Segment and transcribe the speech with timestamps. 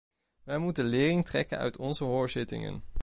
[0.43, 2.83] Wij moeten lering trekken uit onze hoorzittingen.